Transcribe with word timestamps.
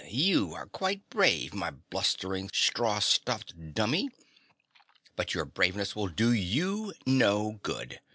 "You 0.09 0.55
are 0.55 0.65
quite 0.65 1.07
brave, 1.11 1.53
my 1.53 1.69
blustering, 1.69 2.49
straw 2.51 2.97
stuffed 2.97 3.75
dummy, 3.75 4.09
but 5.15 5.35
your 5.35 5.45
braveness 5.45 5.95
will 5.95 6.07
do 6.07 6.31
you 6.33 6.91
no 7.05 7.59
good. 7.61 7.99